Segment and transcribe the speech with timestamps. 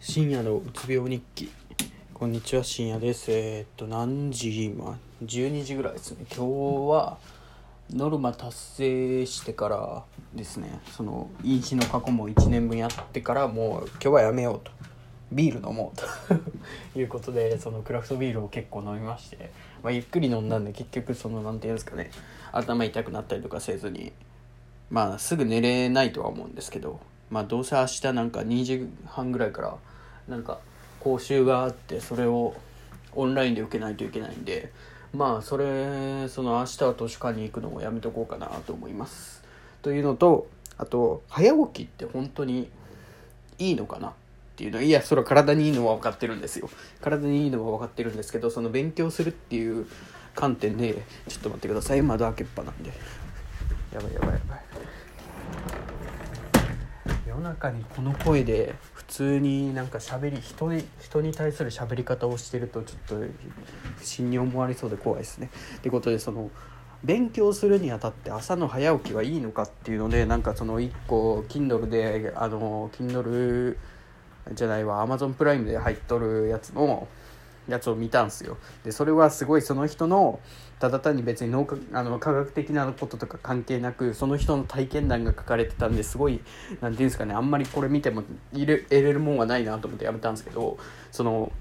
[0.00, 1.50] 深夜のうつ病日記。
[2.14, 3.32] こんにちは深夜です。
[3.32, 6.24] えー、っと何時今？12時ぐらいですね。
[6.30, 7.18] 今日は
[7.90, 10.04] ノルマ達成してから
[10.36, 10.78] ですね。
[10.92, 14.70] その飲酒の過去も1年分やってからもう今日はやめようと。
[15.32, 16.06] ビール飲もうと。
[16.96, 19.50] いうことでそのクラフトビールを結構飲みまして、
[19.82, 22.12] まあ、ゆっくり飲んだんで結局その何て言うんですかね。
[22.52, 24.12] 頭痛くなったりとかせずに。
[24.90, 27.00] まあすぐ寝れないとは思うんですけど。
[27.30, 29.76] まあどうせ明日なんか2時半ぐらいから
[30.28, 30.58] なんか
[31.00, 32.54] 講習があってそれを
[33.14, 34.72] オンラインで受けないといけないんで
[35.12, 39.42] まあそれその明日は図書館に行くのもやめとこうかなと思います。
[39.82, 42.70] というのとあと早起きって本当に
[43.58, 44.12] いいのかなっ
[44.56, 46.68] ていうのいやそれは体にいいのは分かってるんですよ。
[47.00, 49.86] 体にいいのは分かってるんですけどその勉強するっていう
[50.34, 52.02] 観点でちょっと待ってください。
[52.02, 52.90] 窓開けっぱなんで。
[53.92, 54.77] やばいやばいやばい。
[57.38, 63.26] 夜中にこの声で普通になんか喋り人に人に対する喋り方をしてるとちょっと
[63.96, 65.50] 不審に思われそうで怖いですね。
[65.76, 66.50] ってことでその
[67.04, 73.76] 勉強するにあたって朝の早起きはいいのかっていうのでなんかその1個 Kindle であの Kindle
[74.52, 77.06] じゃないわ Amazon プライムで入っとるやつの
[77.68, 78.56] やつを見たんすよ。
[78.84, 80.40] でそれはすごいその人の
[80.78, 90.78] ただ単に別に脳科あの科学的なこととか関係なくその人の体験談が書かれてたんですごい何て言うんですかねあんまりこれ見ても入れ得れるもんはないなと思ってやめたんですけど
[91.10, 91.52] その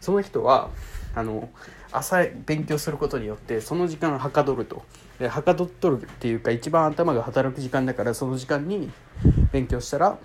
[0.00, 0.70] その人は
[1.14, 1.50] あの
[1.92, 4.82] 朝勉強することによってその時間はかどると。
[5.18, 8.90] ではかどっとるっていうか一番頭が働く時間だからその時間に
[9.52, 10.18] 勉強したら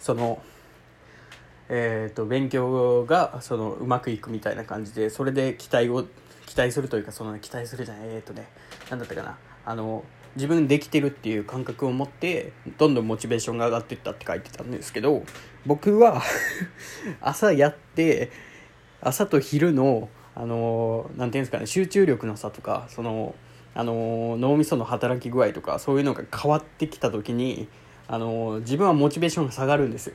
[0.00, 0.40] その
[1.68, 6.04] えーと、勉強がそのうまくいくみたいな感じでそれで期待を
[6.46, 8.48] 期待するというかその期待するじゃないえっ、ー、とね
[8.90, 9.38] 何だったかな。
[9.66, 15.24] あの自分できてるっていう感覚を持ってどんどんモチベーションが上がっていったって書いてたんですけど
[15.66, 16.22] 僕は
[17.20, 18.30] 朝やって
[19.00, 23.34] 朝と昼のあのなていうんですかね集中力の差とかその
[23.74, 27.68] あの脳みその働き具合とかそういうのが変わってきた時に
[28.06, 30.14] あの自分はモチベーションが下がるんですよ。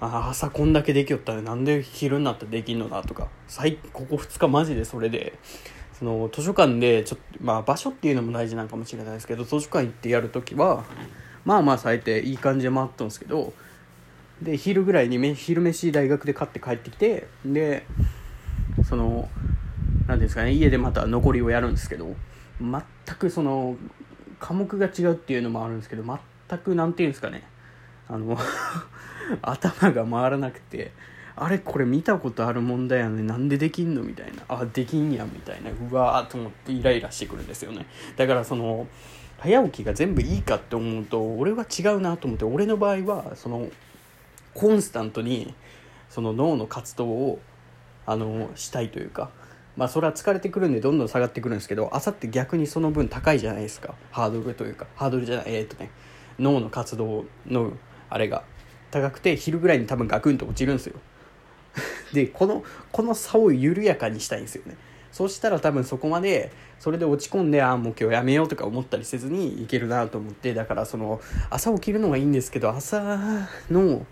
[0.00, 3.28] 朝こんだけできよったらなんで昼になったらできんのなとか。
[3.48, 5.38] 最ここ2日マジでそれで。
[5.98, 10.84] その図書館でちょっとまあ場所っていうのも大事なのかもしれないですけど図書館行ってやるときは
[11.44, 13.52] まあまあ咲いていい感じで回ったんですけど
[14.42, 17.86] で昼ぐらいに昼飯大学で買って帰ってきてで
[18.88, 19.28] その
[20.08, 22.16] 何ですかね家でまた残りをやるんですけど
[22.60, 22.82] 全
[23.16, 23.76] くその
[24.40, 27.44] 科目が違うっていうのもあるんですけど全く何て言うんですかね。
[28.08, 28.36] あの
[29.42, 30.92] 頭が回らなくて
[31.36, 34.44] あれこれ見たことある問題やねなんでできんのみたいな。
[34.48, 35.70] あできんやみたいな。
[35.70, 37.86] うわーと思ってイライラしてくるんですよね。
[38.16, 38.86] だからその
[39.38, 43.68] 早起きが全部いいかって思うと俺は違うなと思って俺の場合はその
[44.54, 45.54] コンスタントに
[46.08, 47.40] その脳の活動を
[48.06, 49.30] あのしたいというか
[49.76, 53.94] まあそれは疲れてくるんでどんどん下がってくるんですけど朝って逆にその分高いじゃないですか。
[54.12, 55.90] ハードルというかハードルじゃないえー、っとね
[56.38, 57.72] 脳の活動の
[58.08, 58.44] あれが。
[58.94, 60.94] 高くて昼ぐらいに多分ガクンと落ちるんですよ。
[62.14, 62.62] でこの
[62.92, 64.76] この差を緩やかにしたいんですよね。
[65.10, 74.06] そしたら多分そこまでそれで落ち込んでああもう今日やめようとか思ったりせずにいけるなと思ってだからその朝起きるのがいいんですけど朝の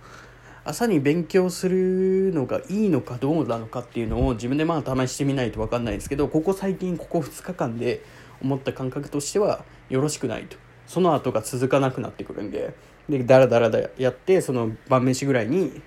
[0.65, 8.05] 朝に勉強するのがいいのかどうなのかっていうのを自分でまあ試してみないと分かんないですけどここ最近ここ2日間で
[8.41, 10.57] 思った感覚としてはよろしくないと。
[10.87, 12.75] その後が続かなくなってくるんで
[13.09, 15.83] でダラダラだやってその晩飯ぐらいに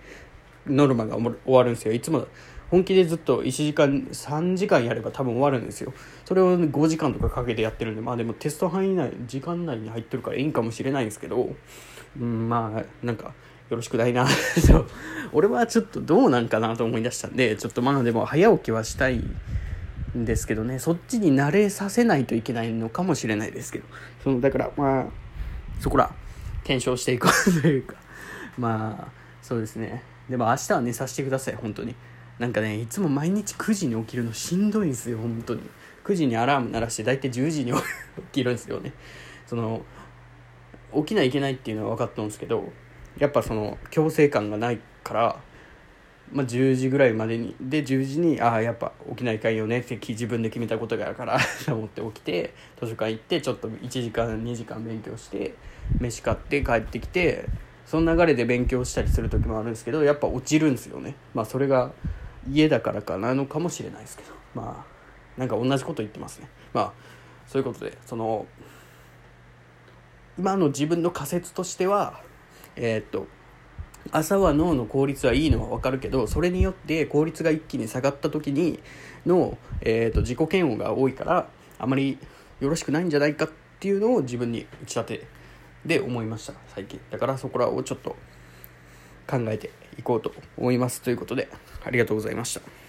[0.68, 1.94] ノルマが終わるんですよ。
[1.94, 2.28] いつも
[2.70, 5.94] 本気でずっと1時間3時間やれば多分終わるんですよ。
[6.26, 11.56] それを5時間とかかけてやってるんでまあでもテスト範囲内時間内に入ってるからいいんかもしれないんですけど
[12.20, 13.34] うんまあなんか
[13.70, 14.28] よろしくないな。
[15.34, 19.24] 俺はちょっとどうなんかなと思い出したんでちょっとまあでも早起きはしたい。
[20.16, 23.86] んですけどねそっちに慣れさせないといけないのかもしれないですけど。
[24.24, 25.06] そのだからまあ
[25.80, 26.14] そこら
[26.64, 27.96] 検証していこうというか。
[28.58, 29.12] まあ
[29.42, 30.04] そうですね。
[30.30, 31.96] でも明日は寝させてください本当に。
[32.40, 35.62] なんかねいつも毎日9時に起きるのしんどいんですよ本当に。
[36.04, 37.80] 9時にアラーム鳴らして大体10時に 起
[38.32, 38.94] きるんですよね。
[39.46, 39.84] その
[40.96, 42.72] 起きないといけないっていうのは分かったんですけど
[43.18, 45.40] やっぱその強制感がないから
[46.32, 55.54] まあ、10時ぐらいまでにで10時にああやっぱ起きないかんよねって自分で決めたことがあるからと 思って起きて図書館行ってちょっと1時間2時間勉強して
[56.00, 57.46] 飯買って帰ってきて
[57.86, 61.16] その流れで勉強したりする時もあるんですけどやっぱ落ちるんですよね。
[61.34, 61.92] まあそれが
[62.50, 64.36] 家だからかなのかもしれないですけど。
[64.56, 66.50] まあなんか同じこと言ってますね。
[66.74, 66.94] まあ
[67.46, 68.48] そういうことでその
[70.40, 72.22] 今の自分の仮説としては
[72.76, 73.28] えー、っと
[74.12, 78.80] 朝は脳の効率はいいのは分かるけどそれによって効率が一気に下がった時に
[79.26, 81.50] の、えーと、自己嫌悪が多いから
[81.80, 82.18] あまり
[82.60, 83.50] よろしくないんじゃないかっ
[83.80, 85.28] ていうのを自分に打ち立て
[85.86, 86.54] で思いました。
[86.74, 87.00] 最近。
[87.12, 88.16] だからそこらをちょっと
[89.28, 91.02] 考えていこうと思います。
[91.02, 91.50] ということで
[91.84, 92.85] ありがとうございました。